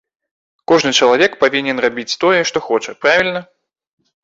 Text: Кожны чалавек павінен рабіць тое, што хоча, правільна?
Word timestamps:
Кожны 0.71 0.93
чалавек 0.99 1.31
павінен 1.43 1.83
рабіць 1.87 2.15
тое, 2.25 2.41
што 2.53 2.65
хоча, 2.71 2.99
правільна? 3.07 3.47